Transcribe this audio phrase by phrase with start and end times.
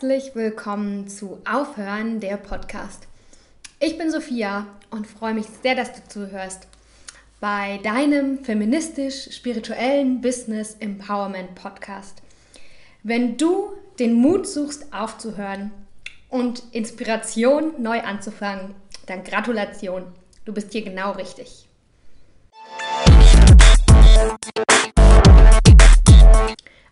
[0.00, 3.08] Herzlich willkommen zu Aufhören der Podcast.
[3.80, 6.68] Ich bin Sophia und freue mich sehr, dass du zuhörst
[7.40, 12.22] bei deinem feministisch-spirituellen Business Empowerment Podcast.
[13.02, 15.72] Wenn du den Mut suchst, aufzuhören
[16.28, 18.76] und Inspiration neu anzufangen,
[19.06, 20.04] dann Gratulation,
[20.44, 21.67] du bist hier genau richtig.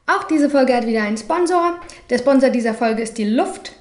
[0.06, 1.80] Auch diese Folge hat wieder einen Sponsor.
[2.10, 3.72] Der Sponsor dieser Folge ist die Luft.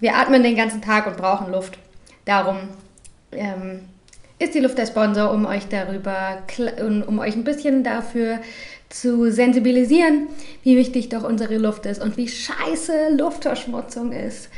[0.00, 1.78] Wir atmen den ganzen Tag und brauchen Luft.
[2.24, 2.58] Darum
[3.32, 3.80] ähm,
[4.38, 6.42] ist die Luft der Sponsor, um euch darüber,
[6.80, 8.38] um euch ein bisschen dafür
[8.88, 10.28] zu sensibilisieren,
[10.62, 14.48] wie wichtig doch unsere Luft ist und wie scheiße Luftverschmutzung ist.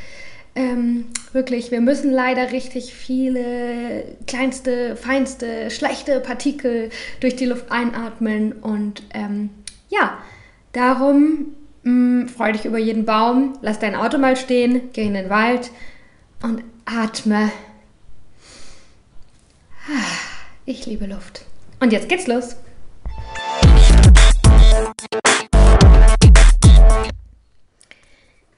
[0.53, 6.89] Ähm, wirklich, wir müssen leider richtig viele kleinste, feinste, schlechte Partikel
[7.21, 8.53] durch die Luft einatmen.
[8.53, 9.49] Und ähm,
[9.89, 10.17] ja,
[10.73, 15.13] darum mh, mm, freu dich über jeden Baum, lass dein Auto mal stehen, geh in
[15.13, 15.71] den Wald
[16.41, 17.51] und atme.
[20.65, 21.45] Ich liebe Luft.
[21.79, 22.55] Und jetzt geht's los.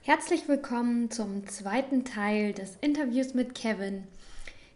[0.06, 4.04] Herzlich willkommen zum zweiten Teil des Interviews mit Kevin.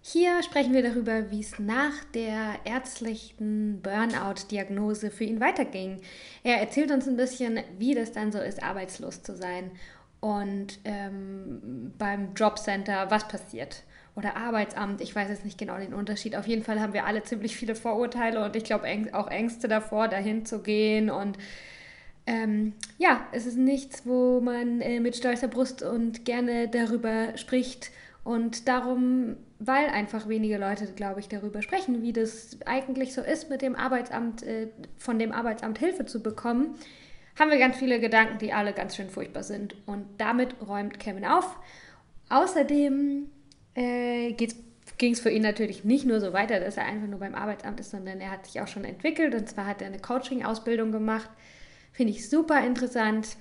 [0.01, 5.99] Hier sprechen wir darüber, wie es nach der ärztlichen Burnout-Diagnose für ihn weiterging.
[6.43, 9.71] Er erzählt uns ein bisschen, wie das dann so ist, arbeitslos zu sein
[10.21, 13.83] und ähm, beim Jobcenter, was passiert.
[14.15, 16.37] Oder Arbeitsamt, ich weiß jetzt nicht genau den Unterschied.
[16.37, 20.07] Auf jeden Fall haben wir alle ziemlich viele Vorurteile und ich glaube auch Ängste davor,
[20.07, 21.37] dahin zu gehen und
[22.27, 27.89] ähm, ja, es ist nichts, wo man äh, mit stolzer Brust und gerne darüber spricht.
[28.25, 33.49] Und darum, weil einfach wenige Leute, glaube ich, darüber sprechen, wie das eigentlich so ist,
[33.49, 36.75] mit dem Arbeitsamt, äh, von dem Arbeitsamt Hilfe zu bekommen,
[37.39, 39.77] haben wir ganz viele Gedanken, die alle ganz schön furchtbar sind.
[39.87, 41.57] Und damit räumt Kevin auf.
[42.27, 43.29] Außerdem
[43.75, 47.35] äh, ging es für ihn natürlich nicht nur so weiter, dass er einfach nur beim
[47.35, 49.33] Arbeitsamt ist, sondern er hat sich auch schon entwickelt.
[49.33, 51.29] Und zwar hat er eine Coaching-Ausbildung gemacht
[51.97, 53.37] Finde ich super interessant.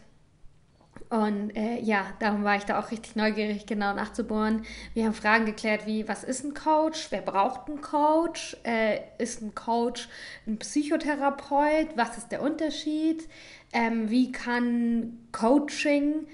[1.10, 4.64] Und äh, ja, darum war ich da auch richtig neugierig, genau nachzubohren.
[4.94, 7.08] Wir haben Fragen geklärt wie, was ist ein Coach?
[7.10, 8.56] Wer braucht einen Coach?
[8.64, 10.08] Äh, ist ein Coach
[10.46, 11.88] ein Psychotherapeut?
[11.96, 13.28] Was ist der Unterschied?
[13.74, 16.26] Ähm, wie kann Coaching,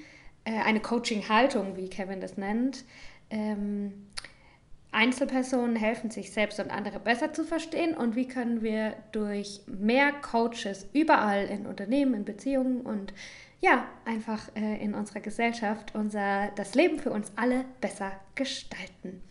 [0.45, 2.85] äh, eine Coaching-Haltung, wie Kevin das nennt,
[3.31, 4.12] ähm,
[4.93, 10.13] Einzelpersonen helfen, sich selbst und andere besser zu verstehen und wie können wir durch mehr
[10.13, 13.15] Coaches überall in Unternehmen, in Beziehungen und
[13.61, 19.23] ja, einfach äh, in unserer Gesellschaft unser, das Leben für uns alle besser gestalten.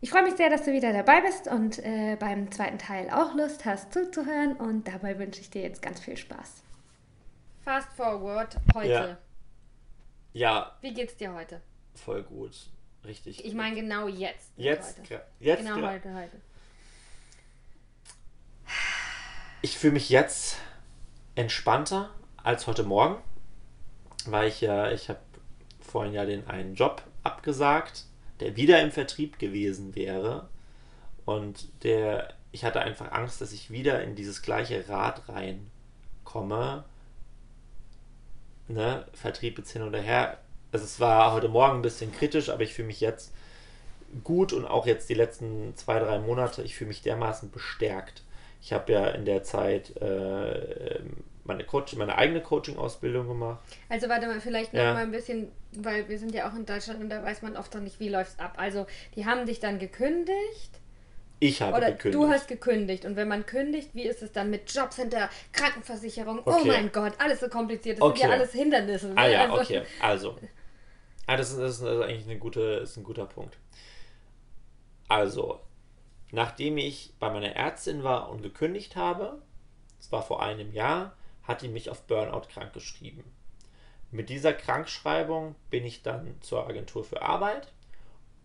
[0.00, 3.34] Ich freue mich sehr, dass du wieder dabei bist und äh, beim zweiten Teil auch
[3.34, 6.62] Lust hast zuzuhören und dabei wünsche ich dir jetzt ganz viel Spaß.
[7.64, 8.88] Fast forward heute.
[8.90, 9.18] Ja.
[10.32, 10.76] ja.
[10.80, 11.60] Wie geht's dir heute?
[11.94, 12.68] Voll gut.
[13.04, 13.44] Richtig.
[13.44, 14.50] Ich meine genau jetzt.
[14.56, 15.22] Jetzt, heute.
[15.40, 16.40] jetzt genau, heute, heute.
[19.60, 20.56] Ich fühle mich jetzt
[21.34, 23.16] entspannter als heute Morgen,
[24.26, 25.20] weil ich ja, ich habe
[25.80, 28.06] vorhin ja den einen Job abgesagt,
[28.40, 30.48] der wieder im Vertrieb gewesen wäre
[31.24, 36.84] und der, ich hatte einfach Angst, dass ich wieder in dieses gleiche Rad reinkomme.
[38.68, 40.38] Ne, Vertrieb jetzt hin oder her,
[40.72, 43.32] also es war heute Morgen ein bisschen kritisch, aber ich fühle mich jetzt
[44.24, 48.22] gut und auch jetzt die letzten zwei, drei Monate, ich fühle mich dermaßen bestärkt.
[48.60, 51.00] Ich habe ja in der Zeit äh,
[51.44, 53.60] meine, Coach, meine eigene Coaching-Ausbildung gemacht.
[53.88, 54.94] Also warte mal, vielleicht noch ja.
[54.94, 57.74] mal ein bisschen, weil wir sind ja auch in Deutschland und da weiß man oft
[57.74, 58.54] noch nicht, wie läuft es ab.
[58.56, 60.78] Also die haben dich dann gekündigt.
[61.40, 62.22] Ich habe Oder gekündigt.
[62.22, 63.04] Du hast gekündigt.
[63.04, 66.38] Und wenn man kündigt, wie ist es dann mit Jobcenter, Krankenversicherung?
[66.44, 66.60] Oh okay.
[66.62, 67.98] Oh mein Gott, alles so kompliziert.
[67.98, 68.20] Das okay.
[68.20, 69.08] sind ja alles Hindernisse.
[69.08, 69.14] Ne?
[69.16, 69.82] Ah ja, also, okay.
[70.00, 70.36] Also,
[71.26, 73.56] Ah, das ist, das ist also eigentlich eine gute, ist ein guter Punkt.
[75.08, 75.60] Also,
[76.30, 79.42] nachdem ich bei meiner Ärztin war und gekündigt habe,
[79.98, 83.24] das war vor einem Jahr, hat die mich auf Burnout krank geschrieben.
[84.10, 87.72] Mit dieser Krankschreibung bin ich dann zur Agentur für Arbeit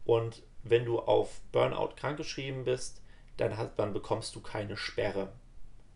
[0.06, 3.01] und wenn du auf Burnout krankgeschrieben bist,
[3.38, 5.33] dann, hast, dann bekommst du keine Sperre.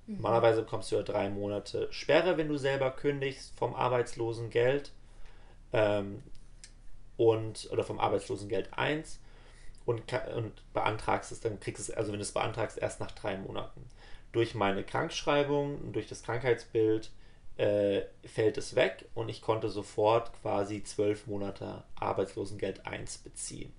[0.07, 0.16] Mhm.
[0.16, 4.92] Normalerweise bekommst du ja drei Monate Sperre, wenn du selber kündigst vom Arbeitslosengeld.
[5.74, 6.24] Ähm,
[7.22, 9.20] und oder vom Arbeitslosengeld 1
[9.86, 10.02] und,
[10.36, 13.86] und beantragst es, dann kriegst es, also wenn du es beantragst, erst nach drei Monaten.
[14.32, 17.12] Durch meine Krankschreibung durch das Krankheitsbild
[17.58, 23.72] äh, fällt es weg und ich konnte sofort quasi zwölf Monate Arbeitslosengeld 1 beziehen.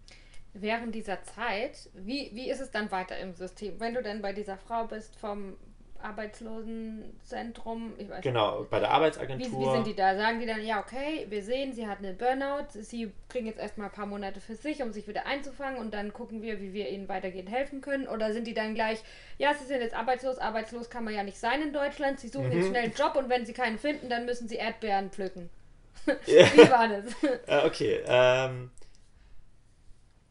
[0.54, 3.80] Während dieser Zeit, wie, wie ist es dann weiter im System?
[3.80, 5.56] Wenn du dann bei dieser Frau bist vom
[6.02, 7.92] Arbeitslosenzentrum.
[7.98, 8.70] Ich weiß Genau, nicht.
[8.70, 9.50] bei der Arbeitsagentur.
[9.60, 10.16] Wie, wie sind die da?
[10.16, 13.88] Sagen die dann, ja, okay, wir sehen, sie hat einen Burnout, sie kriegen jetzt erstmal
[13.88, 16.88] ein paar Monate für sich, um sich wieder einzufangen und dann gucken wir, wie wir
[16.90, 18.06] ihnen weitergehend helfen können?
[18.08, 19.02] Oder sind die dann gleich,
[19.38, 22.46] ja, sie sind jetzt arbeitslos, arbeitslos kann man ja nicht sein in Deutschland, sie suchen
[22.48, 22.52] Mhm.
[22.52, 25.50] jetzt schnell einen Job und wenn sie keinen finden, dann müssen sie Erdbeeren pflücken.
[26.26, 27.04] Wie war das?
[27.66, 28.70] Okay, ähm,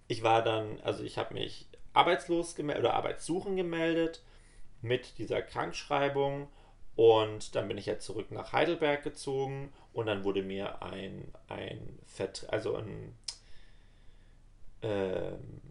[0.08, 4.22] ich war dann, also ich habe mich arbeitslos gemeldet oder arbeitssuchen gemeldet
[4.82, 6.48] mit dieser Krankschreibung
[6.96, 12.00] und dann bin ich jetzt zurück nach Heidelberg gezogen und dann wurde mir ein, ein
[12.06, 13.16] Vert also ein,
[14.82, 15.62] ähm,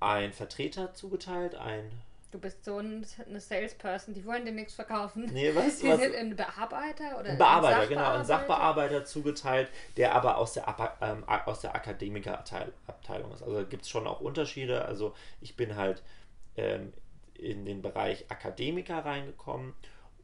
[0.00, 1.90] ein Vertreter zugeteilt, ein
[2.32, 5.28] Du bist so ein, eine Salesperson, die wollen dir nichts verkaufen.
[5.34, 5.80] Nee, was?
[5.80, 9.68] Sie was sind ein Bearbeiter oder ein Bearbeiter, ein genau, ein Sachbearbeiter zugeteilt,
[9.98, 13.42] der aber aus der, ähm, aus der Akademikerabteilung ist.
[13.42, 14.86] Also gibt es schon auch Unterschiede.
[14.86, 16.02] Also ich bin halt
[16.56, 16.94] ähm,
[17.42, 19.74] in den Bereich Akademiker reingekommen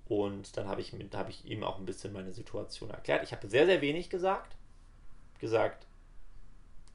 [0.08, 3.22] und dann habe ich, habe ich ihm auch ein bisschen meine Situation erklärt.
[3.24, 4.56] Ich habe sehr, sehr wenig gesagt.
[5.38, 5.86] Gesagt,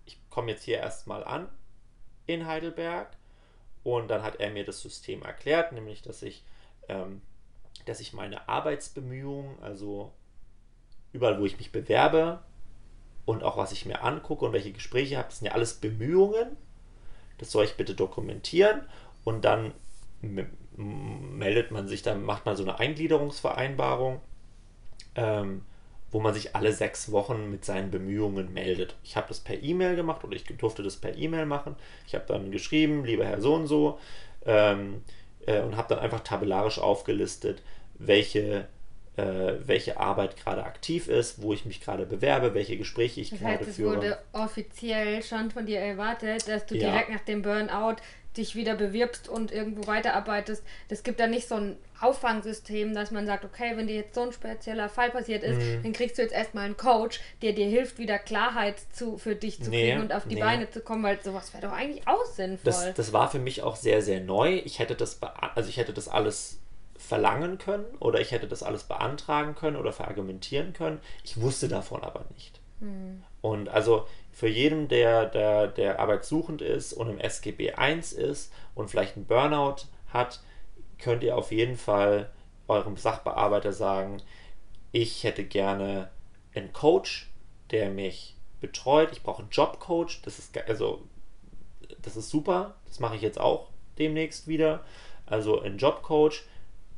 [0.05, 1.47] ich komme jetzt hier erstmal an
[2.25, 3.15] in Heidelberg
[3.83, 6.43] und dann hat er mir das System erklärt, nämlich dass ich
[6.89, 7.21] ähm,
[7.85, 10.11] dass ich meine Arbeitsbemühungen, also
[11.11, 12.41] überall, wo ich mich bewerbe
[13.25, 16.57] und auch was ich mir angucke und welche Gespräche habe, das sind ja alles Bemühungen.
[17.37, 18.87] Das soll ich bitte dokumentieren
[19.23, 19.73] und dann
[20.75, 24.21] meldet man sich, dann macht man so eine Eingliederungsvereinbarung,
[25.15, 25.61] ähm,
[26.11, 28.95] wo man sich alle sechs Wochen mit seinen Bemühungen meldet.
[29.03, 31.75] Ich habe das per E-Mail gemacht oder ich durfte das per E-Mail machen.
[32.07, 33.99] Ich habe dann geschrieben, lieber Herr so und so,
[34.45, 35.03] ähm,
[35.45, 37.61] äh, und habe dann einfach tabellarisch aufgelistet,
[37.95, 38.67] welche,
[39.17, 43.39] äh, welche Arbeit gerade aktiv ist, wo ich mich gerade bewerbe, welche Gespräche ich Das
[43.39, 43.95] gerade heißt, es führe.
[43.97, 46.91] wurde offiziell schon von dir erwartet, dass du Ja.
[46.91, 47.95] direkt nach dem Burnout
[48.37, 50.63] dich wieder bewirbst und irgendwo weiterarbeitest.
[50.89, 54.21] Es gibt da nicht so ein Auffangsystem, dass man sagt, okay, wenn dir jetzt so
[54.21, 55.83] ein spezieller Fall passiert ist, Mhm.
[55.83, 59.61] dann kriegst du jetzt erstmal einen Coach, der dir hilft, wieder Klarheit zu, für dich
[59.63, 60.41] zu Nee, kriegen und auf die nee.
[60.41, 62.63] Beine zu kommen, weil sowas wäre doch eigentlich auch sinnvoll.
[62.65, 64.61] Das, das war für mich auch sehr, sehr neu.
[64.65, 66.59] Ich hätte das, also ich hätte das alles
[66.97, 70.99] verlangen können oder ich hätte das alles beantragen können oder verargumentieren können.
[71.23, 72.59] Ich wusste davon aber nicht.
[73.41, 78.89] Und also für jeden, der, der, der arbeitssuchend ist und im SGB I ist und
[78.89, 80.41] vielleicht einen Burnout hat,
[80.97, 82.29] könnt ihr auf jeden Fall
[82.67, 84.21] eurem Sachbearbeiter sagen,
[84.91, 86.09] ich hätte gerne
[86.55, 87.29] einen Coach,
[87.71, 89.09] der mich betreut.
[89.11, 90.21] Ich brauche einen Jobcoach.
[90.23, 91.03] Das ist also
[92.01, 92.75] das ist super.
[92.87, 94.83] Das mache ich jetzt auch demnächst wieder.
[95.25, 96.43] Also ein Jobcoach.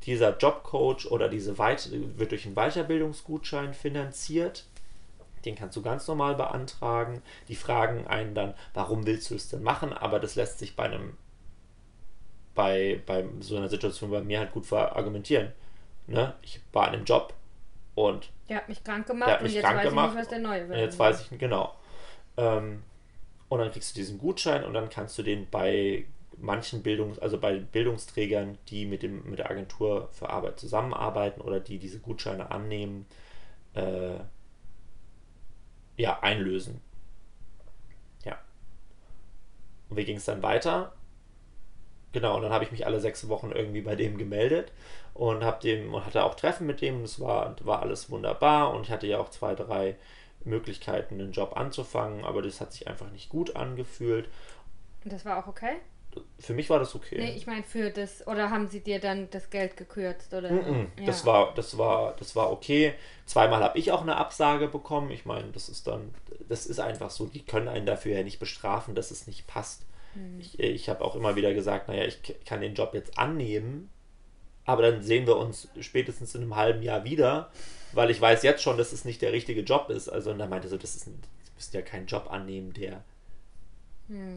[0.04, 4.66] Dieser Jobcoach oder diese Weit wird durch einen Weiterbildungsgutschein finanziert.
[5.46, 7.22] Den kannst du ganz normal beantragen.
[7.48, 9.94] Die fragen einen dann, warum willst du es denn machen?
[9.94, 11.18] Aber das lässt sich bei einem
[12.56, 15.52] bei, bei so einer Situation bei mir halt gut verargumentieren.
[16.08, 16.34] Ne?
[16.42, 17.34] Ich war in einem Job
[17.96, 20.10] und der hat mich krank der gemacht hat und mich jetzt krank weiß gemacht.
[20.10, 20.78] ich nicht, was der neue Und will.
[20.80, 21.76] jetzt weiß ich genau.
[22.38, 22.84] Ähm,
[23.50, 26.06] und dann kriegst du diesen Gutschein und dann kannst du den bei
[26.38, 31.60] manchen Bildungs-, also bei Bildungsträgern, die mit, dem, mit der Agentur für Arbeit zusammenarbeiten oder
[31.60, 33.06] die diese Gutscheine annehmen,
[33.74, 34.16] äh,
[35.98, 36.82] ja, einlösen.
[38.24, 38.38] Ja.
[39.90, 40.94] Und wie ging es dann weiter?
[42.12, 44.72] Genau, und dann habe ich mich alle sechs Wochen irgendwie bei dem gemeldet
[45.14, 47.02] und habe dem und hatte auch Treffen mit dem.
[47.02, 49.98] Das war, war alles wunderbar und ich hatte ja auch zwei, drei
[50.46, 54.30] Möglichkeiten, einen Job anzufangen, aber das hat sich einfach nicht gut angefühlt.
[55.04, 55.78] Und das war auch okay?
[56.40, 57.18] Für mich war das okay.
[57.18, 60.34] Nee, ich meine für das, oder haben sie dir dann das Geld gekürzt?
[60.34, 60.50] Oder?
[60.52, 61.06] Mm-mm, Ja.
[61.06, 62.94] Das war, das war, das war okay.
[63.26, 65.10] Zweimal habe ich auch eine Absage bekommen.
[65.12, 66.14] Ich meine, das ist dann,
[66.48, 67.26] das ist einfach so.
[67.26, 69.86] Die können einen dafür ja nicht bestrafen, dass es nicht passt.
[70.40, 73.90] Ich, ich habe auch immer wieder gesagt, naja, ich kann den Job jetzt annehmen,
[74.64, 77.52] aber dann sehen wir uns spätestens in einem halben Jahr wieder,
[77.92, 80.08] weil ich weiß jetzt schon, dass es nicht der richtige Job ist.
[80.08, 83.04] Also und er meinte so, das ist, ein, Sie müssen ja keinen Job annehmen, der,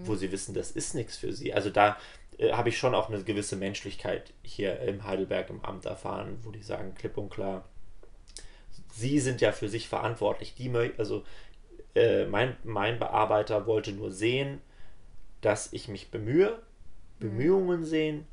[0.04, 1.52] wo Sie wissen, das ist nichts für Sie.
[1.52, 1.96] Also da
[2.38, 6.50] äh, habe ich schon auch eine gewisse Menschlichkeit hier im Heidelberg im Amt erfahren, wo
[6.50, 7.64] die sagen klipp und klar,
[8.90, 10.54] Sie sind ja für sich verantwortlich.
[10.54, 11.25] Die, also
[11.94, 14.60] äh, mein, mein Bearbeiter wollte nur sehen,
[15.40, 16.58] dass ich mich bemühe,
[17.18, 18.26] Bemühungen sehen,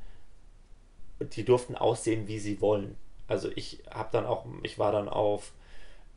[1.20, 2.96] die durften aussehen, wie sie wollen.
[3.28, 5.54] Also ich habe dann auch, ich war dann auf,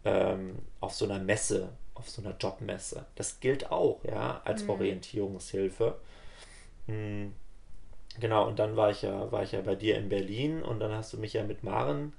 [0.04, 3.06] ähm, auf so einer Messe, auf so einer Jobmesse.
[3.14, 5.98] Das gilt auch, ja, als Orientierungshilfe.
[6.86, 7.32] Hm,
[8.20, 10.92] Genau, und dann war ich ja, war ich ja bei dir in Berlin und dann
[10.92, 12.12] hast du mich ja mit Maren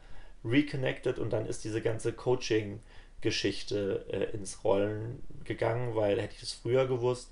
[0.46, 6.54] reconnected und dann ist diese ganze Coaching-Geschichte äh, ins Rollen gegangen, weil hätte ich das
[6.54, 7.32] früher gewusst,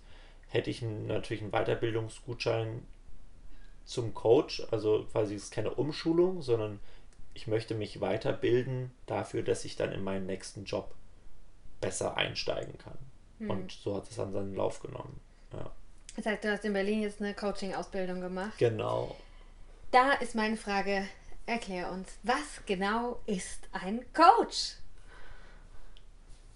[0.50, 2.84] hätte ich natürlich einen Weiterbildungsgutschein
[3.86, 4.64] zum Coach.
[4.72, 6.80] Also quasi es ist keine Umschulung, sondern
[7.34, 10.94] ich möchte mich weiterbilden dafür, dass ich dann in meinen nächsten Job
[11.82, 12.98] besser einsteigen kann.
[13.40, 13.50] Hm.
[13.50, 15.20] Und so hat es dann seinen Lauf genommen.
[15.54, 15.72] Ja.
[16.16, 18.58] Das heißt, du hast in Berlin jetzt eine Coaching-Ausbildung gemacht.
[18.58, 19.16] Genau.
[19.92, 21.08] Da ist meine Frage,
[21.46, 24.78] erklär uns, was genau ist ein Coach?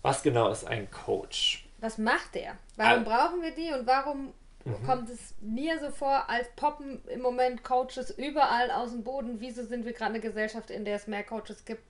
[0.02, 1.68] Was genau ist ein Coach?
[1.80, 2.58] Was macht der?
[2.76, 4.34] Warum All brauchen wir die und warum
[4.66, 4.84] mhm.
[4.86, 9.40] kommt es mir so vor, als poppen im Moment Coaches überall aus dem Boden?
[9.40, 11.84] Wieso sind wir gerade eine Gesellschaft, in der es mehr Coaches gibt?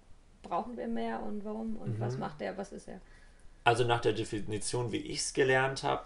[0.43, 1.77] Brauchen wir mehr und warum?
[1.77, 2.01] Und mhm.
[2.01, 2.57] was macht der?
[2.57, 2.99] Was ist er?
[3.63, 6.03] Also nach der Definition, wie ich es gelernt habe,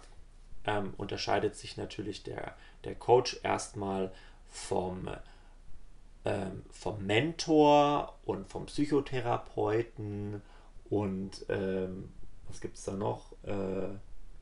[0.66, 4.12] ähm, unterscheidet sich natürlich der, der Coach erstmal
[4.48, 5.08] vom,
[6.24, 10.42] ähm, vom Mentor und vom Psychotherapeuten
[10.90, 12.12] und ähm,
[12.48, 13.32] was gibt es da noch?
[13.44, 13.88] Äh,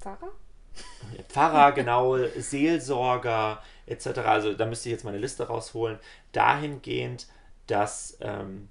[0.01, 0.33] Pfarrer?
[1.29, 4.07] Pfarrer, genau, Seelsorger etc.
[4.19, 5.99] Also da müsste ich jetzt meine Liste rausholen.
[6.33, 7.29] Dahingehend,
[7.67, 8.69] dass ähm,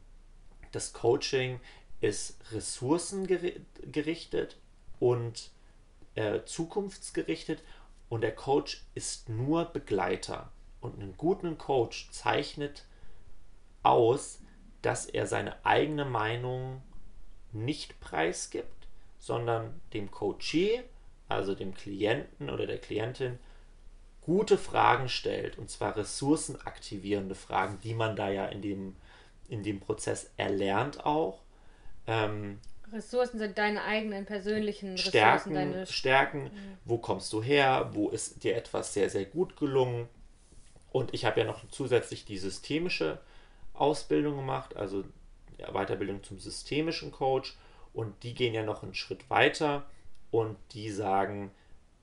[0.72, 1.60] das Coaching
[2.04, 4.58] ist ressourcengerichtet
[5.00, 5.52] und
[6.16, 7.64] äh, zukunftsgerichtet
[8.10, 10.52] und der Coach ist nur Begleiter.
[10.82, 12.86] Und einen guten Coach zeichnet
[13.84, 14.42] aus,
[14.82, 16.82] dass er seine eigene Meinung
[17.54, 20.84] nicht preisgibt, sondern dem Coachee,
[21.30, 23.40] also dem Klienten oder der Klientin,
[24.20, 28.98] gute Fragen stellt, und zwar ressourcenaktivierende Fragen, die man da ja in dem,
[29.48, 31.40] in dem Prozess erlernt auch.
[32.08, 32.60] Ähm,
[32.92, 35.56] Ressourcen sind deine eigenen persönlichen Stärken, Ressourcen.
[35.56, 36.52] Deine Stärken,
[36.86, 40.08] wo kommst du her, wo ist dir etwas sehr, sehr gut gelungen.
[40.92, 43.20] Und ich habe ja noch zusätzlich die systemische
[43.74, 45.04] Ausbildung gemacht, also
[45.72, 47.56] Weiterbildung zum systemischen Coach.
[47.94, 49.84] Und die gehen ja noch einen Schritt weiter
[50.32, 51.52] und die sagen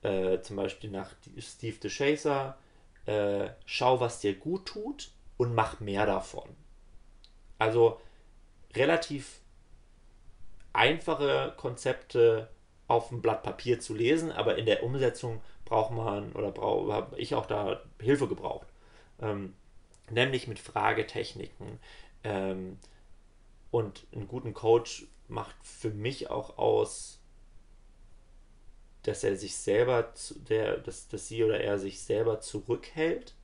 [0.02, 2.56] äh, zum Beispiel nach Steve DeShazer,
[3.06, 6.48] äh, schau, was dir gut tut und mach mehr davon.
[7.58, 8.00] Also
[8.74, 9.39] relativ
[10.72, 12.48] einfache Konzepte
[12.88, 16.52] auf dem Blatt Papier zu lesen, aber in der Umsetzung braucht man oder
[16.92, 18.66] habe ich auch da Hilfe gebraucht.
[19.20, 19.54] Ähm,
[20.10, 21.78] nämlich mit Fragetechniken.
[22.24, 22.78] Ähm,
[23.70, 27.20] und einen guten Coach macht für mich auch aus,
[29.04, 30.12] dass er sich selber,
[30.48, 33.34] der, dass, dass sie oder er sich selber zurückhält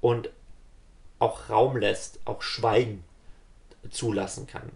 [0.00, 0.30] und
[1.18, 3.04] auch Raum lässt, auch Schweigen
[3.90, 4.70] zulassen kann.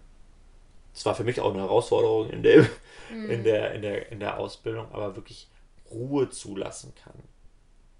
[0.93, 2.67] Das war für mich auch eine Herausforderung in der,
[3.11, 3.29] mhm.
[3.29, 5.47] in der, in der, in der Ausbildung, aber wirklich
[5.91, 7.13] Ruhe zulassen kann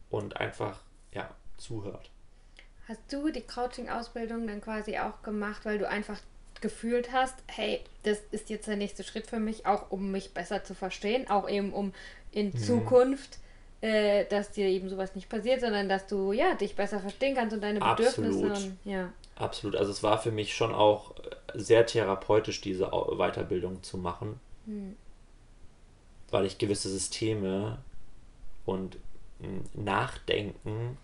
[0.09, 0.81] und einfach
[1.13, 2.09] ja, zuhört.
[2.87, 6.19] Hast du die Coaching-Ausbildung dann quasi auch gemacht, weil du einfach
[6.61, 10.63] gefühlt hast, hey, das ist jetzt der nächste Schritt für mich, auch um mich besser
[10.63, 11.93] zu verstehen, auch eben um
[12.31, 12.57] in mhm.
[12.57, 13.39] Zukunft,
[13.81, 17.53] äh, dass dir eben sowas nicht passiert, sondern dass du ja dich besser verstehen kannst
[17.53, 18.49] und deine Bedürfnisse.
[18.49, 18.57] Absolut.
[18.57, 19.13] Und, ja.
[19.37, 19.75] Absolut.
[19.75, 21.13] Also es war für mich schon auch
[21.53, 24.95] sehr therapeutisch, diese Weiterbildung zu machen, hm.
[26.29, 27.79] weil ich gewisse Systeme
[28.65, 28.97] und
[29.39, 30.97] hm, Nachdenken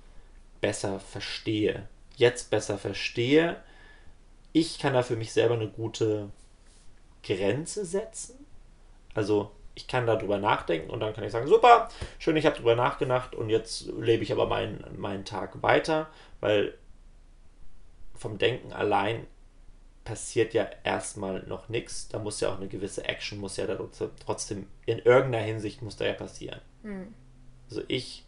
[0.62, 1.88] besser verstehe.
[2.16, 3.58] Jetzt besser verstehe.
[4.52, 6.30] Ich kann da für mich selber eine gute
[7.24, 8.46] Grenze setzen.
[9.14, 12.76] Also ich kann darüber nachdenken und dann kann ich sagen, super, schön, ich habe darüber
[12.76, 16.08] nachgedacht und jetzt lebe ich aber meinen, meinen Tag weiter,
[16.42, 16.76] weil
[18.24, 19.28] vom Denken allein
[20.06, 22.08] passiert ja erstmal noch nichts.
[22.08, 23.68] Da muss ja auch eine gewisse Action, muss ja
[24.26, 26.62] trotzdem in irgendeiner Hinsicht muss da ja passieren.
[26.84, 27.14] Mhm.
[27.70, 28.26] Also ich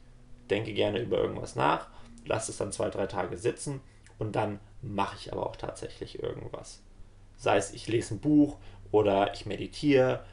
[0.50, 1.88] denke gerne über irgendwas nach,
[2.26, 3.82] lasse es dann zwei, drei Tage sitzen
[4.20, 6.82] und dann mache ich aber auch tatsächlich irgendwas.
[7.38, 8.58] Sei es, ich lese ein Buch
[8.92, 10.26] oder ich meditiere,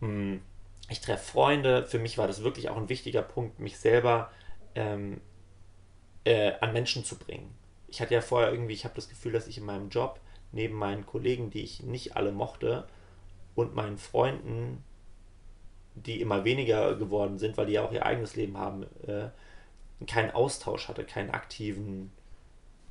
[0.00, 0.42] hm,
[0.90, 1.86] ich treffe Freunde.
[1.86, 4.30] Für mich war das wirklich auch ein wichtiger Punkt, mich selber
[4.74, 5.20] ähm,
[6.24, 7.57] äh, an Menschen zu bringen
[7.88, 10.20] ich hatte ja vorher irgendwie, ich habe das Gefühl, dass ich in meinem Job
[10.52, 12.86] neben meinen Kollegen, die ich nicht alle mochte,
[13.54, 14.84] und meinen Freunden,
[15.96, 19.30] die immer weniger geworden sind, weil die ja auch ihr eigenes Leben haben, äh,
[20.06, 22.12] keinen Austausch hatte, keinen aktiven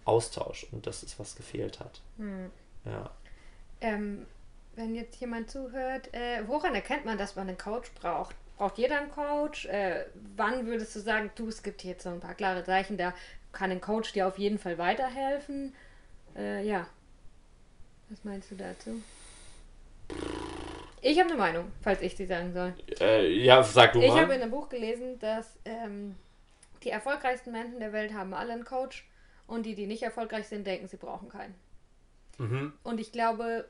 [0.04, 0.68] Austausch.
[0.72, 2.02] Und das ist, was gefehlt hat.
[2.18, 2.52] Hm.
[2.84, 3.12] Ja.
[3.80, 4.26] Ähm,
[4.76, 8.36] wenn jetzt jemand zuhört, äh, woran erkennt man, dass man einen Coach braucht?
[8.58, 9.66] Braucht jeder einen Coach?
[9.68, 13.14] Äh, wann würdest du sagen, du, es gibt jetzt so ein paar klare Zeichen, da
[13.58, 15.74] kann ein Coach dir auf jeden Fall weiterhelfen.
[16.36, 16.86] Äh, ja.
[18.10, 19.02] Was meinst du dazu?
[21.02, 22.74] Ich habe eine Meinung, falls ich sie sagen soll.
[23.00, 24.16] Äh, ja, sag du ich mal.
[24.16, 26.16] Ich habe in einem Buch gelesen, dass ähm,
[26.84, 29.10] die erfolgreichsten Menschen der Welt haben alle einen Coach
[29.48, 31.56] und die, die nicht erfolgreich sind, denken, sie brauchen keinen.
[32.38, 32.74] Mhm.
[32.84, 33.68] Und ich glaube,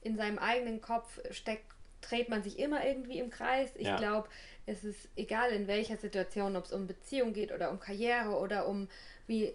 [0.00, 1.66] in seinem eigenen Kopf steckt
[2.00, 3.70] dreht man sich immer irgendwie im Kreis.
[3.76, 3.96] Ich ja.
[3.96, 4.28] glaube,
[4.66, 8.68] es ist egal in welcher Situation, ob es um Beziehung geht oder um Karriere oder
[8.68, 8.88] um
[9.26, 9.52] wie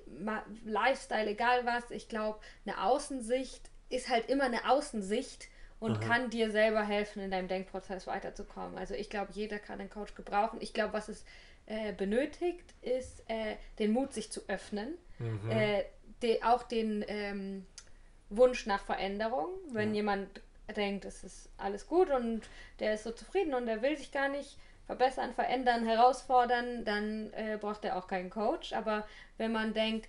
[0.66, 1.92] Lifestyle, egal was.
[1.92, 6.00] Ich glaube, eine Außensicht ist halt immer eine Außensicht und Aha.
[6.00, 8.78] kann dir selber helfen, in deinem Denkprozess weiterzukommen.
[8.78, 10.60] Also ich glaube, jeder kann einen Coach gebrauchen.
[10.62, 11.26] Ich glaube, was es
[11.66, 14.94] äh, benötigt, ist äh, den Mut, sich zu öffnen.
[15.20, 15.52] Mhm.
[15.52, 15.84] Äh,
[16.22, 17.66] de, auch den ähm,
[18.30, 19.50] Wunsch nach Veränderung.
[19.72, 19.96] Wenn ja.
[19.96, 20.42] jemand
[20.76, 22.42] denkt, es ist alles gut und
[22.80, 27.58] der ist so zufrieden und der will sich gar nicht verbessern, verändern, herausfordern, dann äh,
[27.60, 28.74] braucht er auch keinen Coach.
[28.74, 29.06] Aber
[29.38, 30.08] wenn man denkt,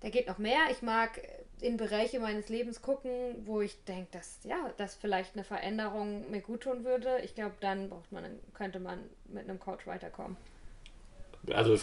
[0.00, 1.20] da geht noch mehr, ich mag
[1.60, 6.40] in Bereiche meines Lebens gucken, wo ich denke, dass ja, dass vielleicht eine Veränderung mir
[6.40, 8.24] gut tun würde, ich glaube, dann braucht man,
[8.54, 10.36] könnte man mit einem Coach weiterkommen.
[11.52, 11.78] Also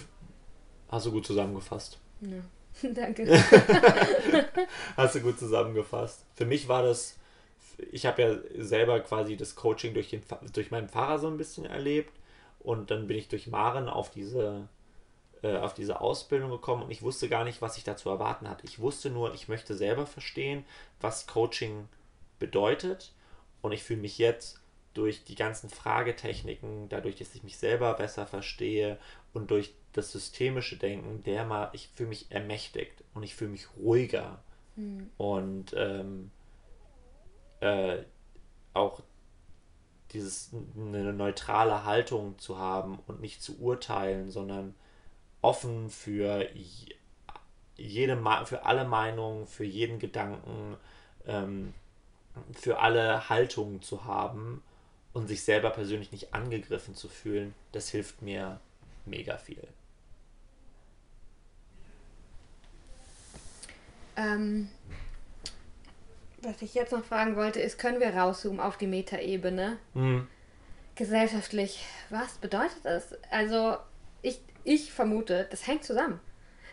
[0.89, 2.00] hast du gut zusammengefasst.
[2.22, 2.38] Ja.
[2.93, 3.25] Danke.
[4.98, 6.25] hast du gut zusammengefasst.
[6.36, 7.17] Für mich war das,
[7.91, 11.65] ich habe ja selber quasi das Coaching durch, den, durch meinen Fahrer so ein bisschen
[11.65, 12.13] erlebt
[12.60, 14.67] und dann bin ich durch Maren auf diese,
[15.41, 18.50] äh, auf diese Ausbildung gekommen und ich wusste gar nicht, was ich da zu erwarten
[18.50, 18.65] hatte.
[18.65, 20.65] Ich wusste nur, ich möchte selber verstehen,
[21.01, 21.88] was Coaching
[22.39, 23.13] bedeutet
[23.62, 24.62] und ich fühle mich jetzt
[24.94, 28.98] durch die ganzen Fragetechniken, dadurch, dass ich mich selber besser verstehe
[29.34, 33.67] und durch das systemische Denken, der mal, ich fühle mich ermächtigt und ich fühle mich
[33.77, 34.41] ruhiger
[34.75, 35.10] mhm.
[35.17, 36.32] und ähm,
[37.65, 38.03] äh,
[38.74, 39.01] auch
[40.12, 44.75] dieses eine neutrale Haltung zu haben und nicht zu urteilen, sondern
[45.41, 46.48] offen für
[47.75, 50.77] jede für alle Meinungen, für jeden Gedanken,
[51.25, 51.74] ähm,
[52.53, 54.62] für alle Haltungen zu haben
[55.13, 58.60] und sich selber persönlich nicht angegriffen zu fühlen, das hilft mir
[59.05, 59.67] mega viel.
[64.17, 64.69] Ähm,
[66.46, 69.78] was ich jetzt noch fragen wollte, ist, können wir rauszoomen auf die Metaebene?
[69.94, 70.28] Mhm.
[70.96, 73.15] Gesellschaftlich, was bedeutet das?
[73.30, 73.78] Also,
[74.22, 76.19] ich, ich vermute, das hängt zusammen.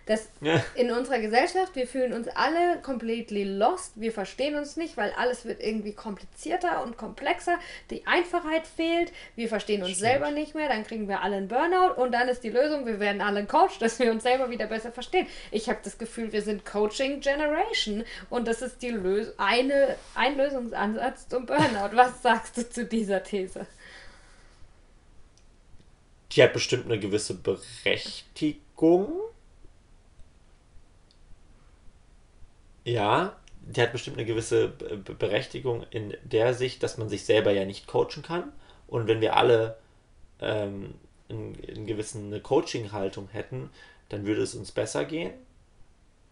[0.06, 0.62] Das ja.
[0.74, 5.44] in unserer Gesellschaft, wir fühlen uns alle completely lost, wir verstehen uns nicht, weil alles
[5.44, 7.58] wird irgendwie komplizierter und komplexer,
[7.90, 10.10] die Einfachheit fehlt, wir verstehen uns Stimmt.
[10.10, 12.98] selber nicht mehr, dann kriegen wir alle einen Burnout und dann ist die Lösung, wir
[12.98, 15.26] werden alle ein Coach, dass wir uns selber wieder besser verstehen.
[15.52, 20.36] Ich habe das Gefühl, wir sind Coaching Generation und das ist die Lös eine, ein
[20.36, 21.94] Lösungsansatz zum Burnout.
[21.94, 23.66] Was sagst du zu dieser These?
[26.32, 29.12] Die hat bestimmt eine gewisse Berechtigung
[32.84, 37.64] Ja, die hat bestimmt eine gewisse Berechtigung in der Sicht, dass man sich selber ja
[37.64, 38.52] nicht coachen kann.
[38.88, 39.76] Und wenn wir alle
[40.40, 40.94] ähm,
[41.28, 43.70] in, in gewissen eine Coaching-Haltung hätten,
[44.08, 45.32] dann würde es uns besser gehen,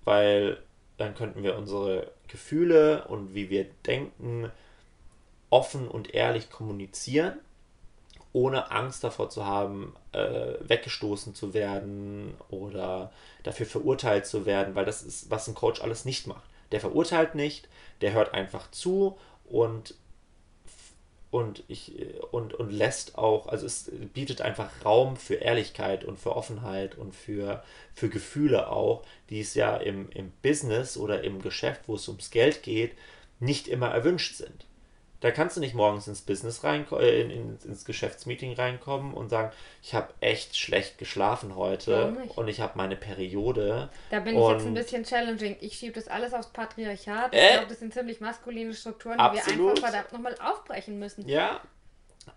[0.04, 0.58] weil
[0.98, 4.50] dann könnten wir unsere Gefühle und wie wir denken
[5.48, 7.38] offen und ehrlich kommunizieren,
[8.32, 13.12] ohne Angst davor zu haben, äh, weggestoßen zu werden oder
[13.42, 16.44] dafür verurteilt zu werden, weil das ist, was ein Coach alles nicht macht.
[16.72, 17.68] Der verurteilt nicht,
[18.00, 19.94] der hört einfach zu und
[21.30, 21.94] und ich
[22.32, 27.14] und, und lässt auch, also es bietet einfach Raum für Ehrlichkeit und für Offenheit und
[27.14, 27.62] für,
[27.94, 32.30] für Gefühle auch, die es ja im, im Business oder im Geschäft, wo es ums
[32.30, 32.96] Geld geht,
[33.38, 34.66] nicht immer erwünscht sind.
[35.20, 39.28] Da kannst du nicht morgens ins Business reinkommen, äh, in, in, ins Geschäftsmeeting reinkommen und
[39.28, 39.52] sagen,
[39.82, 43.90] ich habe echt schlecht geschlafen heute und ich habe meine Periode.
[44.10, 45.56] Da bin ich jetzt ein bisschen challenging.
[45.60, 47.34] Ich schiebe das alles aufs Patriarchat.
[47.34, 47.44] Äh?
[47.44, 49.58] Ich glaube, das sind ziemlich maskuline Strukturen, die Absolut.
[49.58, 51.28] wir einfach verdammt nochmal aufbrechen müssen.
[51.28, 51.60] Ja,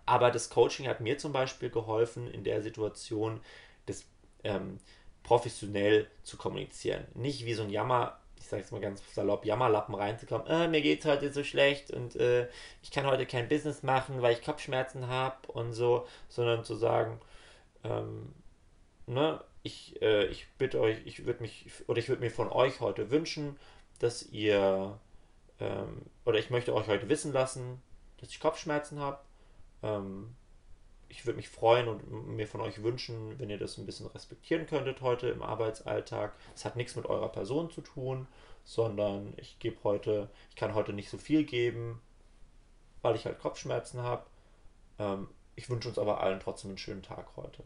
[0.04, 3.40] aber das Coaching hat mir zum Beispiel geholfen, in der Situation
[3.86, 4.04] das
[4.42, 4.78] ähm,
[5.22, 7.06] professionell zu kommunizieren.
[7.14, 11.06] Nicht wie so ein Jammer ich sag's mal ganz salopp, Jammerlappen reinzukommen, äh, mir geht's
[11.06, 12.46] heute so schlecht und äh,
[12.82, 17.18] ich kann heute kein Business machen, weil ich Kopfschmerzen habe und so, sondern zu sagen,
[17.84, 18.34] ähm,
[19.06, 22.80] ne, ich, äh, ich bitte euch, ich würde mich, oder ich würde mir von euch
[22.80, 23.58] heute wünschen,
[23.98, 24.98] dass ihr,
[25.58, 27.80] ähm, oder ich möchte euch heute wissen lassen,
[28.18, 29.20] dass ich Kopfschmerzen habe.
[29.82, 30.36] Ähm,
[31.14, 34.66] ich würde mich freuen und mir von euch wünschen, wenn ihr das ein bisschen respektieren
[34.66, 36.32] könntet heute im Arbeitsalltag.
[36.54, 38.26] Es hat nichts mit eurer Person zu tun,
[38.64, 42.00] sondern ich gebe heute, ich kann heute nicht so viel geben,
[43.02, 44.26] weil ich halt Kopfschmerzen habe.
[44.98, 47.62] Ähm, ich wünsche uns aber allen trotzdem einen schönen Tag heute.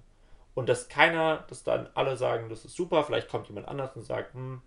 [0.55, 4.03] Und dass keiner, dass dann alle sagen, das ist super, vielleicht kommt jemand anders und
[4.03, 4.61] sagt, hm,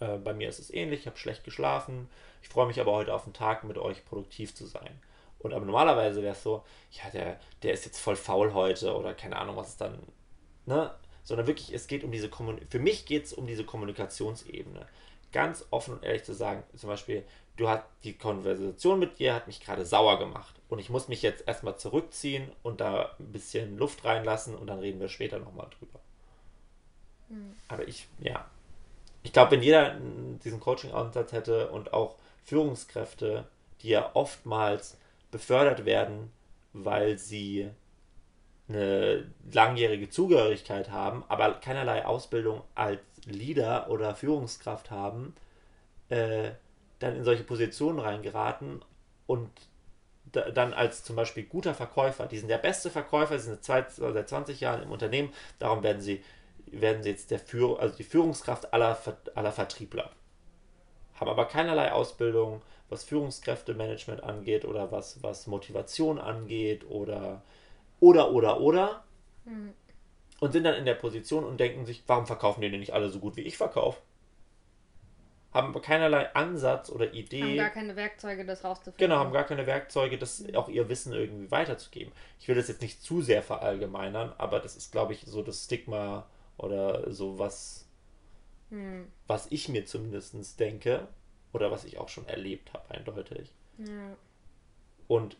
[0.00, 2.08] äh, bei mir ist es ähnlich, ich habe schlecht geschlafen,
[2.42, 5.00] ich freue mich aber heute auf den Tag mit euch produktiv zu sein.
[5.38, 9.14] Und aber normalerweise wäre es so, ja, der, der ist jetzt voll faul heute oder
[9.14, 9.98] keine Ahnung, was es dann,
[10.64, 10.94] ne?
[11.22, 14.86] Sondern wirklich, es geht um diese Kommunikation, für mich geht es um diese Kommunikationsebene.
[15.32, 17.24] Ganz offen und ehrlich zu sagen, zum Beispiel,
[17.56, 21.22] du hast die Konversation mit dir hat mich gerade sauer gemacht und ich muss mich
[21.22, 25.68] jetzt erstmal zurückziehen und da ein bisschen Luft reinlassen und dann reden wir später nochmal
[25.78, 26.00] drüber.
[27.28, 27.56] Mhm.
[27.68, 28.46] Aber ich, ja,
[29.22, 29.96] ich glaube, wenn jeder
[30.44, 33.48] diesen Coaching-Ansatz hätte und auch Führungskräfte,
[33.82, 34.98] die ja oftmals
[35.36, 36.32] befördert werden,
[36.72, 37.68] weil sie
[38.68, 45.34] eine langjährige Zugehörigkeit haben, aber keinerlei Ausbildung als Leader oder Führungskraft haben,
[46.08, 46.52] äh,
[47.00, 48.82] dann in solche Positionen reingeraten
[49.26, 49.50] und
[50.32, 54.28] da, dann als zum Beispiel guter Verkäufer, die sind der beste Verkäufer, sind seit, seit
[54.28, 56.24] 20 Jahren im Unternehmen, darum werden sie,
[56.64, 58.98] werden sie jetzt der Führ also die Führungskraft aller,
[59.34, 60.10] aller Vertriebler.
[61.20, 67.42] Haben aber keinerlei Ausbildung, was Führungskräftemanagement angeht oder was, was Motivation angeht oder
[68.00, 69.04] oder oder oder.
[69.44, 69.72] Mhm.
[70.38, 73.08] Und sind dann in der Position und denken sich, warum verkaufen die denn nicht alle
[73.08, 73.98] so gut wie ich verkaufe?
[75.56, 77.42] haben aber keinerlei Ansatz oder Idee.
[77.42, 78.98] Haben gar keine Werkzeuge, das rauszufinden.
[78.98, 80.54] Genau, haben gar keine Werkzeuge, das mhm.
[80.54, 82.12] auch ihr Wissen irgendwie weiterzugeben.
[82.38, 85.64] Ich will das jetzt nicht zu sehr verallgemeinern, aber das ist, glaube ich, so das
[85.64, 86.26] Stigma
[86.58, 87.86] oder so was,
[88.70, 89.06] mhm.
[89.26, 91.08] was ich mir zumindest denke
[91.56, 93.50] oder was ich auch schon erlebt habe, eindeutig.
[93.78, 94.16] Ja.
[95.08, 95.36] Und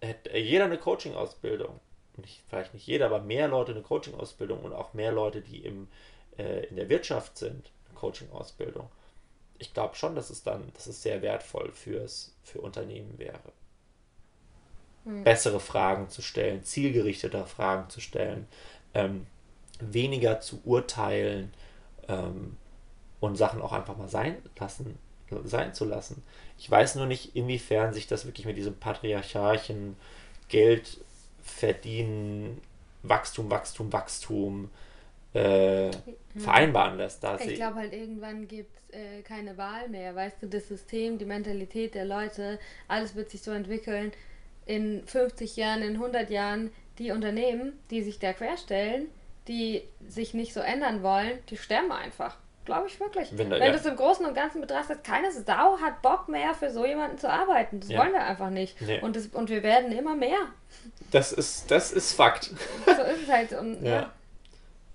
[0.00, 1.80] hätte jeder eine Coaching-Ausbildung,
[2.16, 5.88] nicht, vielleicht nicht jeder, aber mehr Leute eine Coaching-Ausbildung und auch mehr Leute, die im,
[6.36, 8.88] äh, in der Wirtschaft sind, eine Coaching-Ausbildung,
[9.58, 13.52] ich glaube schon, dass es dann, dass es sehr wertvoll fürs, für Unternehmen wäre.
[15.04, 15.24] Mhm.
[15.24, 18.46] Bessere Fragen zu stellen, zielgerichteter Fragen zu stellen,
[18.94, 19.26] ähm,
[19.80, 21.52] weniger zu urteilen
[22.08, 22.56] ähm,
[23.20, 24.98] und Sachen auch einfach mal sein lassen,
[25.44, 26.22] sein zu lassen.
[26.58, 29.96] Ich weiß nur nicht, inwiefern sich das wirklich mit diesem patriarchalischen
[30.48, 30.98] Geld
[31.42, 32.60] verdienen,
[33.02, 34.70] Wachstum, Wachstum, Wachstum,
[35.34, 35.90] äh,
[36.36, 37.22] vereinbaren lässt.
[37.22, 40.14] Da ich glaube halt, irgendwann gibt es äh, keine Wahl mehr.
[40.14, 44.12] Weißt du, das System, die Mentalität der Leute, alles wird sich so entwickeln.
[44.66, 49.08] In 50 Jahren, in 100 Jahren, die Unternehmen, die sich da querstellen,
[49.46, 52.36] die sich nicht so ändern wollen, die sterben einfach.
[52.68, 53.30] Glaube ich wirklich.
[53.32, 53.70] Wenn, Wenn ja.
[53.70, 57.16] du es im Großen und Ganzen betrachtest, keine Sau hat Bock mehr für so jemanden
[57.16, 57.80] zu arbeiten.
[57.80, 57.98] Das ja.
[57.98, 58.78] wollen wir einfach nicht.
[58.82, 59.00] Nee.
[59.00, 60.36] Und, das, und wir werden immer mehr.
[61.10, 62.50] Das ist, das ist Fakt.
[62.84, 63.52] So ist es halt.
[63.54, 64.12] Und, ja.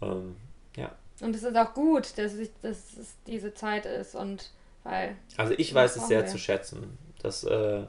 [0.04, 0.36] Ähm,
[0.78, 0.92] ja.
[1.20, 4.52] Und es ist auch gut, dass, ich, dass es diese Zeit ist und
[4.84, 5.16] weil.
[5.38, 6.28] Also ich weiß es sehr wir.
[6.28, 7.88] zu schätzen, dass, äh,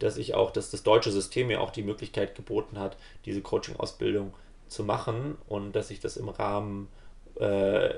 [0.00, 4.34] dass ich auch, dass das deutsche System mir auch die Möglichkeit geboten hat, diese Coaching-Ausbildung
[4.68, 6.88] zu machen und dass ich das im Rahmen
[7.36, 7.94] äh,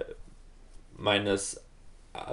[0.96, 1.62] meines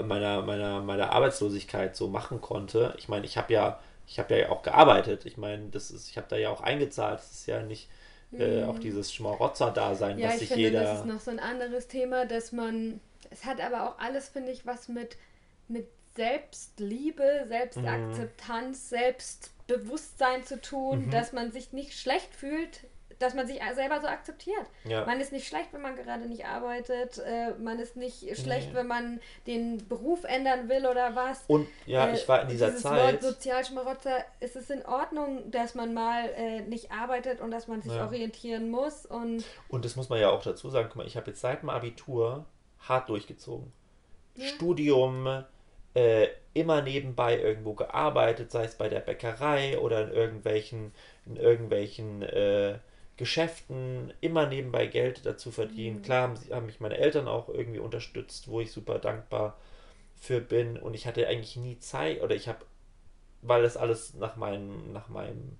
[0.03, 2.93] meiner, meiner, meiner Arbeitslosigkeit so machen konnte.
[2.97, 5.25] Ich meine, ich habe ja, ich habe ja auch gearbeitet.
[5.25, 7.19] Ich meine, das ist, ich habe da ja auch eingezahlt.
[7.19, 7.89] Das ist ja nicht,
[8.31, 8.81] äh, auch mhm.
[8.81, 10.83] dieses Schmarotzer-Dasein, ja, was sich jeder.
[10.83, 12.99] Das ist noch so ein anderes Thema, dass man.
[13.29, 15.17] Es hat aber auch alles, finde ich, was mit,
[15.67, 18.97] mit Selbstliebe, Selbstakzeptanz, mhm.
[18.97, 21.11] Selbstbewusstsein zu tun, mhm.
[21.11, 22.81] dass man sich nicht schlecht fühlt,
[23.23, 24.65] dass man sich selber so akzeptiert.
[24.83, 25.05] Ja.
[25.05, 27.17] Man ist nicht schlecht, wenn man gerade nicht arbeitet.
[27.19, 28.75] Äh, man ist nicht schlecht, nee.
[28.75, 31.45] wenn man den Beruf ändern will oder was.
[31.47, 33.13] Und ja, äh, ich war in dieser Zeit.
[33.13, 37.81] Wort Sozialschmarotzer, es ist in Ordnung, dass man mal äh, nicht arbeitet und dass man
[37.81, 38.05] sich ja.
[38.05, 39.05] orientieren muss.
[39.05, 40.89] Und, und das muss man ja auch dazu sagen.
[40.89, 42.45] Guck mal, ich habe jetzt seit dem Abitur
[42.79, 43.71] hart durchgezogen.
[44.35, 44.47] Ja.
[44.47, 45.45] Studium,
[45.93, 50.91] äh, immer nebenbei irgendwo gearbeitet, sei es bei der Bäckerei oder in irgendwelchen,
[51.25, 52.79] in irgendwelchen äh,
[53.17, 55.97] Geschäften immer nebenbei Geld dazu verdienen.
[55.97, 56.01] Mhm.
[56.03, 59.57] Klar haben, haben mich meine Eltern auch irgendwie unterstützt, wo ich super dankbar
[60.15, 60.77] für bin.
[60.77, 62.65] Und ich hatte eigentlich nie Zeit, oder ich habe,
[63.41, 65.57] weil das alles nach meinem, nach meinem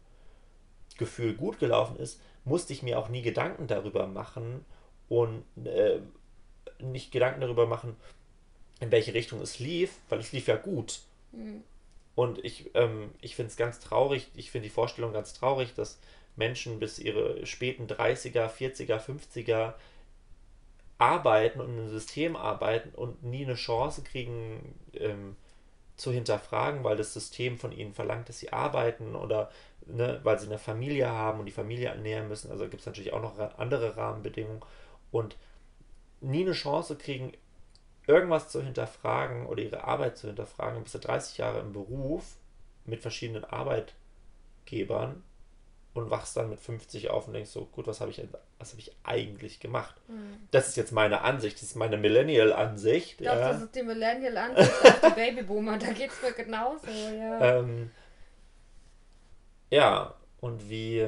[0.98, 4.66] Gefühl gut gelaufen ist, musste ich mir auch nie Gedanken darüber machen
[5.10, 6.00] und äh,
[6.80, 7.96] nicht Gedanken darüber machen,
[8.80, 11.02] in welche Richtung es lief, weil es lief ja gut.
[11.32, 11.64] Mhm.
[12.16, 16.00] Und ich, ähm, ich finde es ganz traurig, ich finde die Vorstellung ganz traurig, dass
[16.36, 19.74] Menschen bis ihre späten 30er, 40er, 50er
[20.98, 25.36] arbeiten und im System arbeiten und nie eine Chance kriegen ähm,
[25.96, 29.52] zu hinterfragen, weil das System von ihnen verlangt, dass sie arbeiten oder
[29.86, 32.52] ne, weil sie eine Familie haben und die Familie ernähren müssen.
[32.52, 34.62] Also gibt es natürlich auch noch andere Rahmenbedingungen
[35.12, 35.38] und
[36.22, 37.34] nie eine Chance kriegen,
[38.08, 40.84] irgendwas zu hinterfragen oder ihre Arbeit zu hinterfragen.
[40.84, 42.38] Bis zu 30 Jahre im Beruf
[42.86, 45.24] mit verschiedenen Arbeitgebern
[45.94, 48.22] und wachst dann mit 50 auf und denkst so, gut, was habe ich,
[48.58, 49.96] was hab ich eigentlich gemacht?
[50.08, 50.38] Mhm.
[50.52, 53.12] Das ist jetzt meine Ansicht, das ist meine Millennial-Ansicht.
[53.12, 53.54] Ich glaube, ja.
[53.54, 57.60] das ist die Millennial-Ansicht auf die Babyboomer, da geht es mir genauso, ja.
[57.60, 57.92] Ähm,
[59.70, 61.08] ja, und wie,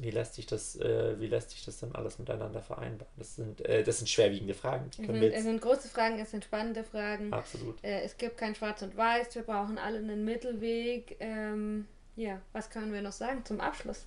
[0.00, 3.12] Wie lässt sich das, äh, wie lässt sich das dann alles miteinander vereinbaren?
[3.16, 4.90] Das sind, äh, das sind schwerwiegende Fragen.
[4.90, 7.32] Es sind, es sind, große Fragen, es sind spannende Fragen.
[7.32, 7.82] Absolut.
[7.82, 11.16] Äh, es gibt kein Schwarz und Weiß, wir brauchen alle einen Mittelweg.
[11.20, 11.86] Ähm,
[12.18, 14.04] ja, was können wir noch sagen zum Abschluss?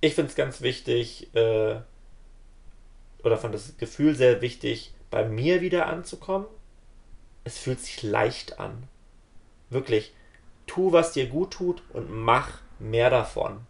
[0.00, 1.80] Ich finde es ganz wichtig, äh,
[3.22, 6.46] oder fand das Gefühl sehr wichtig, bei mir wieder anzukommen.
[7.44, 8.88] Es fühlt sich leicht an.
[9.70, 10.12] Wirklich,
[10.66, 13.60] tu, was dir gut tut und mach mehr davon.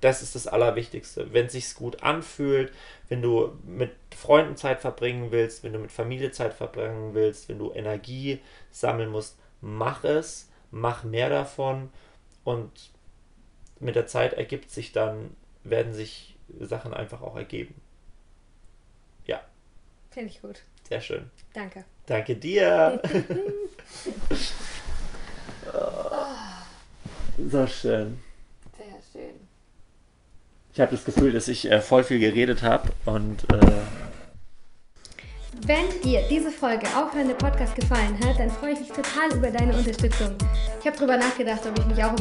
[0.00, 1.32] Das ist das Allerwichtigste.
[1.32, 2.72] Wenn es sich gut anfühlt,
[3.08, 7.58] wenn du mit Freunden Zeit verbringen willst, wenn du mit Familie Zeit verbringen willst, wenn
[7.58, 8.38] du Energie
[8.70, 11.90] sammeln musst, mach es, mach mehr davon
[12.48, 12.72] und
[13.78, 17.74] mit der Zeit ergibt sich dann, werden sich Sachen einfach auch ergeben.
[19.26, 19.42] Ja.
[20.10, 20.62] Finde ich gut.
[20.88, 21.30] Sehr schön.
[21.52, 21.84] Danke.
[22.06, 23.02] Danke dir.
[27.50, 28.18] so schön.
[28.78, 29.34] Sehr schön.
[30.72, 33.82] Ich habe das Gefühl, dass ich äh, voll viel geredet habe und äh,
[35.66, 39.76] wenn dir diese Folge Aufhörende Podcast gefallen hat, dann freue ich mich total über deine
[39.76, 40.36] Unterstützung.
[40.80, 42.12] Ich habe darüber nachgedacht, ob ich mich auch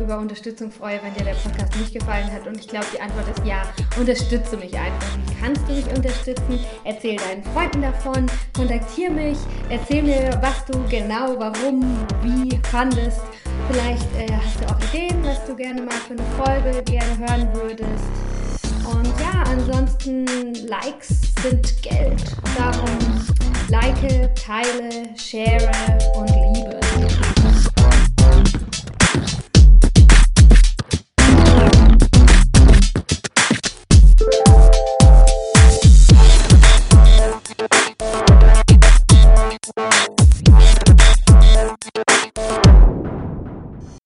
[0.00, 2.46] über Unterstützung freue, wenn dir der Podcast nicht gefallen hat.
[2.46, 3.62] Und ich glaube, die Antwort ist ja.
[3.98, 5.16] Unterstütze mich einfach.
[5.26, 6.58] Wie kannst du mich unterstützen?
[6.84, 8.26] Erzähl deinen Freunden davon.
[8.56, 9.38] Kontaktiere mich.
[9.68, 11.82] Erzähl mir, was du genau, warum,
[12.22, 13.22] wie fandest.
[13.70, 17.48] Vielleicht äh, hast du auch Ideen, was du gerne mal für eine Folge gerne hören
[17.54, 18.31] würdest.
[19.20, 20.26] Ja, ansonsten
[20.66, 22.22] Likes sind Geld.
[22.56, 22.98] Darum
[23.68, 25.70] like, teile, share
[26.14, 27.71] und liebe.